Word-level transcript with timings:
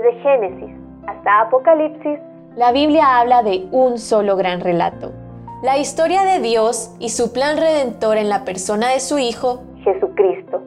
Desde 0.00 0.18
Génesis 0.22 0.74
hasta 1.06 1.40
Apocalipsis, 1.42 2.18
la 2.56 2.72
Biblia 2.72 3.18
habla 3.18 3.42
de 3.42 3.68
un 3.70 3.98
solo 3.98 4.34
gran 4.36 4.60
relato. 4.60 5.12
La 5.62 5.76
historia 5.76 6.22
de 6.22 6.40
Dios 6.40 6.94
y 6.98 7.10
su 7.10 7.34
plan 7.34 7.58
redentor 7.58 8.16
en 8.16 8.30
la 8.30 8.44
persona 8.46 8.88
de 8.88 9.00
su 9.00 9.18
Hijo, 9.18 9.62
Jesucristo. 9.84 10.62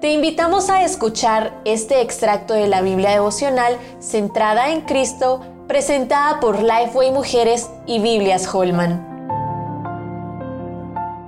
Te 0.00 0.10
invitamos 0.10 0.68
a 0.68 0.82
escuchar 0.82 1.52
este 1.64 2.00
extracto 2.00 2.54
de 2.54 2.66
la 2.66 2.82
Biblia 2.82 3.10
devocional 3.10 3.76
centrada 4.00 4.72
en 4.72 4.80
Cristo, 4.80 5.40
presentada 5.68 6.40
por 6.40 6.60
Lifeway 6.60 7.12
Mujeres 7.12 7.70
y 7.86 8.00
Biblias 8.00 8.52
Holman. 8.52 9.06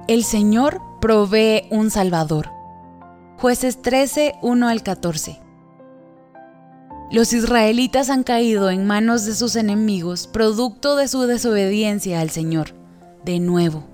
El 0.08 0.24
Señor 0.24 0.80
provee 1.00 1.68
un 1.70 1.90
Salvador. 1.90 2.48
Jueces 3.38 3.80
13, 3.80 4.34
1 4.42 4.68
al 4.68 4.82
14. 4.82 5.43
Los 7.14 7.32
israelitas 7.32 8.10
han 8.10 8.24
caído 8.24 8.70
en 8.70 8.88
manos 8.88 9.24
de 9.24 9.36
sus 9.36 9.54
enemigos 9.54 10.26
producto 10.26 10.96
de 10.96 11.06
su 11.06 11.22
desobediencia 11.28 12.20
al 12.20 12.30
Señor. 12.30 12.74
De 13.24 13.38
nuevo, 13.38 13.84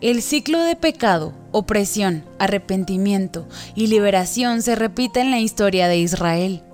el 0.00 0.20
ciclo 0.20 0.60
de 0.64 0.74
pecado, 0.74 1.32
opresión, 1.52 2.24
arrepentimiento 2.40 3.46
y 3.76 3.86
liberación 3.86 4.62
se 4.62 4.74
repite 4.74 5.20
en 5.20 5.30
la 5.30 5.38
historia 5.38 5.86
de 5.86 5.98
Israel. 5.98 6.64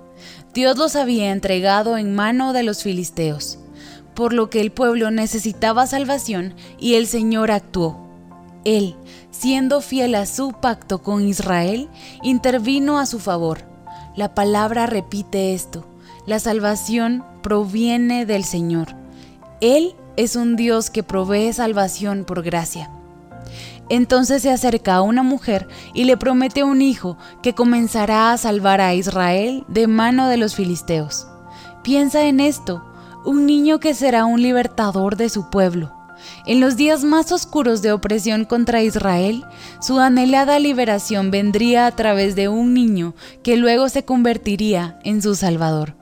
Dios 0.51 0.79
los 0.79 0.95
había 0.95 1.31
entregado 1.31 1.99
en 1.99 2.15
mano 2.15 2.53
de 2.53 2.63
los 2.63 2.81
filisteos, 2.81 3.59
por 4.15 4.33
lo 4.33 4.49
que 4.49 4.61
el 4.61 4.71
pueblo 4.71 5.11
necesitaba 5.11 5.85
salvación 5.85 6.55
y 6.79 6.95
el 6.95 7.05
Señor 7.05 7.51
actuó. 7.51 7.99
Él, 8.65 8.95
siendo 9.29 9.81
fiel 9.81 10.15
a 10.15 10.25
su 10.25 10.53
pacto 10.59 11.03
con 11.03 11.27
Israel, 11.27 11.87
intervino 12.23 12.97
a 12.97 13.05
su 13.05 13.19
favor. 13.19 13.76
La 14.17 14.33
palabra 14.33 14.87
repite 14.87 15.53
esto, 15.53 15.85
la 16.25 16.39
salvación 16.39 17.23
proviene 17.43 18.25
del 18.25 18.45
Señor. 18.45 18.95
Él 19.61 19.95
es 20.15 20.35
un 20.35 20.55
Dios 20.55 20.89
que 20.89 21.03
provee 21.03 21.53
salvación 21.53 22.25
por 22.25 22.41
gracia. 22.41 22.89
Entonces 23.89 24.41
se 24.41 24.49
acerca 24.49 24.95
a 24.95 25.01
una 25.03 25.21
mujer 25.21 25.67
y 25.93 26.05
le 26.05 26.17
promete 26.17 26.63
un 26.63 26.81
hijo 26.81 27.15
que 27.43 27.53
comenzará 27.53 28.31
a 28.31 28.37
salvar 28.39 28.81
a 28.81 28.95
Israel 28.95 29.63
de 29.67 29.85
mano 29.85 30.29
de 30.29 30.37
los 30.37 30.55
filisteos. 30.55 31.27
Piensa 31.83 32.23
en 32.23 32.39
esto, 32.39 32.83
un 33.23 33.45
niño 33.45 33.79
que 33.79 33.93
será 33.93 34.25
un 34.25 34.41
libertador 34.41 35.15
de 35.15 35.29
su 35.29 35.51
pueblo. 35.51 35.96
En 36.45 36.59
los 36.59 36.75
días 36.75 37.03
más 37.03 37.31
oscuros 37.31 37.81
de 37.81 37.91
opresión 37.91 38.45
contra 38.45 38.83
Israel, 38.83 39.45
su 39.81 39.99
anhelada 39.99 40.59
liberación 40.59 41.31
vendría 41.31 41.87
a 41.87 41.91
través 41.91 42.35
de 42.35 42.47
un 42.47 42.73
niño 42.73 43.15
que 43.43 43.57
luego 43.57 43.89
se 43.89 44.05
convertiría 44.05 44.99
en 45.03 45.21
su 45.21 45.35
Salvador. 45.35 45.95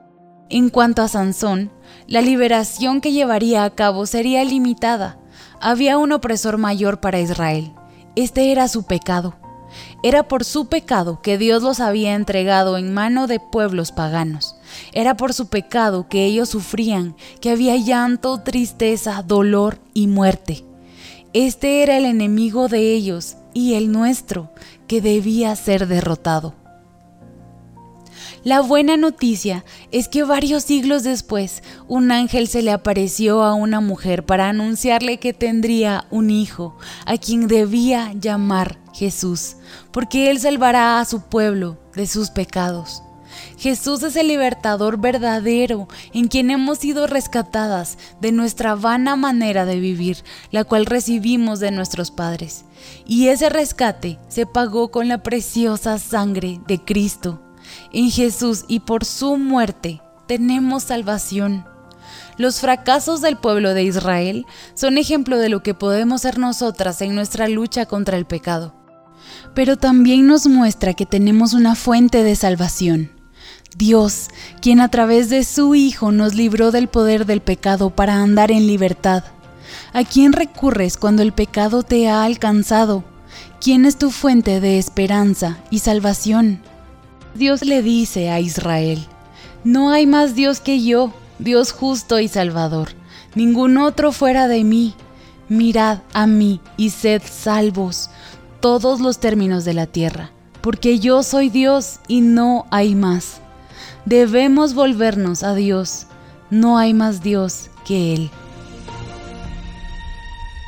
En 0.48 0.68
cuanto 0.68 1.02
a 1.02 1.08
Sansón, 1.08 1.72
la 2.06 2.20
liberación 2.20 3.00
que 3.00 3.12
llevaría 3.12 3.64
a 3.64 3.70
cabo 3.70 4.06
sería 4.06 4.44
limitada. 4.44 5.18
Había 5.60 5.98
un 5.98 6.12
opresor 6.12 6.58
mayor 6.58 7.00
para 7.00 7.20
Israel. 7.20 7.72
Este 8.14 8.52
era 8.52 8.68
su 8.68 8.84
pecado. 8.84 9.36
Era 10.02 10.28
por 10.28 10.44
su 10.44 10.68
pecado 10.68 11.20
que 11.20 11.38
Dios 11.38 11.62
los 11.62 11.80
había 11.80 12.14
entregado 12.14 12.78
en 12.78 12.94
mano 12.94 13.26
de 13.26 13.40
pueblos 13.40 13.92
paganos. 13.92 14.55
Era 14.92 15.16
por 15.16 15.32
su 15.32 15.48
pecado 15.48 16.08
que 16.08 16.24
ellos 16.24 16.48
sufrían, 16.48 17.16
que 17.40 17.50
había 17.50 17.76
llanto, 17.76 18.40
tristeza, 18.42 19.22
dolor 19.22 19.78
y 19.94 20.06
muerte. 20.06 20.64
Este 21.32 21.82
era 21.82 21.96
el 21.96 22.04
enemigo 22.04 22.68
de 22.68 22.92
ellos 22.92 23.36
y 23.52 23.74
el 23.74 23.92
nuestro, 23.92 24.50
que 24.86 25.00
debía 25.00 25.54
ser 25.56 25.86
derrotado. 25.86 26.54
La 28.46 28.60
buena 28.60 28.96
noticia 28.96 29.64
es 29.90 30.06
que 30.06 30.22
varios 30.22 30.62
siglos 30.62 31.02
después 31.02 31.64
un 31.88 32.12
ángel 32.12 32.46
se 32.46 32.62
le 32.62 32.70
apareció 32.70 33.42
a 33.42 33.54
una 33.54 33.80
mujer 33.80 34.24
para 34.24 34.48
anunciarle 34.48 35.18
que 35.18 35.32
tendría 35.32 36.06
un 36.12 36.30
hijo, 36.30 36.76
a 37.06 37.18
quien 37.18 37.48
debía 37.48 38.12
llamar 38.12 38.78
Jesús, 38.94 39.56
porque 39.90 40.30
él 40.30 40.38
salvará 40.38 41.00
a 41.00 41.04
su 41.04 41.22
pueblo 41.22 41.76
de 41.96 42.06
sus 42.06 42.30
pecados. 42.30 43.02
Jesús 43.58 44.02
es 44.02 44.16
el 44.16 44.28
libertador 44.28 44.98
verdadero 44.98 45.88
en 46.12 46.28
quien 46.28 46.50
hemos 46.50 46.78
sido 46.78 47.06
rescatadas 47.06 47.98
de 48.20 48.32
nuestra 48.32 48.74
vana 48.74 49.16
manera 49.16 49.64
de 49.64 49.80
vivir, 49.80 50.24
la 50.50 50.64
cual 50.64 50.86
recibimos 50.86 51.60
de 51.60 51.70
nuestros 51.70 52.10
padres. 52.10 52.64
Y 53.06 53.28
ese 53.28 53.48
rescate 53.48 54.18
se 54.28 54.46
pagó 54.46 54.90
con 54.90 55.08
la 55.08 55.22
preciosa 55.22 55.98
sangre 55.98 56.60
de 56.66 56.78
Cristo. 56.84 57.42
En 57.92 58.10
Jesús 58.10 58.64
y 58.68 58.80
por 58.80 59.04
su 59.04 59.36
muerte 59.36 60.00
tenemos 60.26 60.84
salvación. 60.84 61.64
Los 62.36 62.60
fracasos 62.60 63.22
del 63.22 63.38
pueblo 63.38 63.72
de 63.72 63.84
Israel 63.84 64.46
son 64.74 64.98
ejemplo 64.98 65.38
de 65.38 65.48
lo 65.48 65.62
que 65.62 65.74
podemos 65.74 66.22
ser 66.22 66.38
nosotras 66.38 67.00
en 67.00 67.14
nuestra 67.14 67.48
lucha 67.48 67.86
contra 67.86 68.18
el 68.18 68.26
pecado. 68.26 68.74
Pero 69.54 69.76
también 69.76 70.26
nos 70.26 70.46
muestra 70.46 70.94
que 70.94 71.06
tenemos 71.06 71.54
una 71.54 71.74
fuente 71.74 72.22
de 72.22 72.36
salvación. 72.36 73.15
Dios, 73.76 74.28
quien 74.62 74.80
a 74.80 74.88
través 74.88 75.28
de 75.28 75.44
su 75.44 75.74
Hijo 75.74 76.10
nos 76.10 76.34
libró 76.34 76.70
del 76.70 76.88
poder 76.88 77.26
del 77.26 77.42
pecado 77.42 77.90
para 77.90 78.22
andar 78.22 78.50
en 78.50 78.66
libertad. 78.66 79.24
¿A 79.92 80.02
quién 80.04 80.32
recurres 80.32 80.96
cuando 80.96 81.22
el 81.22 81.32
pecado 81.32 81.82
te 81.82 82.08
ha 82.08 82.24
alcanzado? 82.24 83.04
¿Quién 83.60 83.84
es 83.84 83.98
tu 83.98 84.10
fuente 84.10 84.60
de 84.60 84.78
esperanza 84.78 85.58
y 85.70 85.80
salvación? 85.80 86.62
Dios 87.34 87.62
le 87.64 87.82
dice 87.82 88.30
a 88.30 88.40
Israel, 88.40 89.04
no 89.62 89.90
hay 89.90 90.06
más 90.06 90.34
Dios 90.34 90.60
que 90.60 90.82
yo, 90.82 91.12
Dios 91.38 91.72
justo 91.72 92.18
y 92.18 92.28
salvador, 92.28 92.88
ningún 93.34 93.76
otro 93.76 94.10
fuera 94.10 94.48
de 94.48 94.64
mí. 94.64 94.94
Mirad 95.50 95.98
a 96.14 96.26
mí 96.26 96.60
y 96.78 96.90
sed 96.90 97.20
salvos 97.30 98.08
todos 98.60 99.00
los 99.00 99.18
términos 99.18 99.66
de 99.66 99.74
la 99.74 99.86
tierra, 99.86 100.30
porque 100.62 100.98
yo 100.98 101.22
soy 101.22 101.50
Dios 101.50 102.00
y 102.08 102.22
no 102.22 102.64
hay 102.70 102.94
más. 102.94 103.42
Debemos 104.06 104.74
volvernos 104.74 105.42
a 105.42 105.54
Dios, 105.54 106.06
no 106.50 106.78
hay 106.78 106.94
más 106.94 107.22
Dios 107.22 107.70
que 107.86 108.14
Él. 108.14 108.30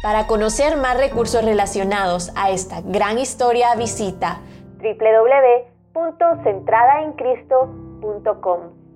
Para 0.03 0.27
conocer 0.27 0.77
más 0.77 0.97
recursos 0.97 1.45
relacionados 1.45 2.31
a 2.37 2.51
esta 2.51 2.81
gran 2.83 3.19
historia, 3.19 3.75
visita 3.75 4.41
www 4.79 5.79
www.centradaencristo.com. 5.99 8.88